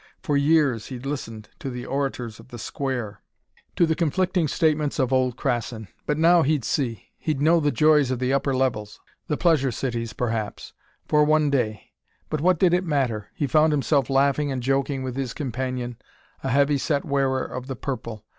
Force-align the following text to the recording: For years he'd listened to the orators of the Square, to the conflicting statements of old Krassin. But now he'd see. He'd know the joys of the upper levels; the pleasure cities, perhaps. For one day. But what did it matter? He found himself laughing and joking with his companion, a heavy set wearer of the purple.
For 0.23 0.35
years 0.35 0.87
he'd 0.87 1.05
listened 1.05 1.49
to 1.59 1.69
the 1.69 1.85
orators 1.85 2.39
of 2.39 2.47
the 2.47 2.57
Square, 2.57 3.21
to 3.75 3.85
the 3.85 3.93
conflicting 3.93 4.47
statements 4.47 4.97
of 4.97 5.13
old 5.13 5.37
Krassin. 5.37 5.89
But 6.07 6.17
now 6.17 6.41
he'd 6.41 6.65
see. 6.65 7.09
He'd 7.19 7.39
know 7.39 7.59
the 7.59 7.69
joys 7.71 8.09
of 8.09 8.17
the 8.17 8.33
upper 8.33 8.55
levels; 8.55 8.99
the 9.27 9.37
pleasure 9.37 9.71
cities, 9.71 10.13
perhaps. 10.13 10.73
For 11.07 11.23
one 11.23 11.51
day. 11.51 11.91
But 12.31 12.41
what 12.41 12.57
did 12.57 12.73
it 12.73 12.83
matter? 12.83 13.29
He 13.35 13.45
found 13.45 13.73
himself 13.73 14.09
laughing 14.09 14.51
and 14.51 14.63
joking 14.63 15.03
with 15.03 15.15
his 15.15 15.35
companion, 15.35 15.97
a 16.43 16.49
heavy 16.49 16.79
set 16.79 17.05
wearer 17.05 17.45
of 17.45 17.67
the 17.67 17.75
purple. 17.75 18.25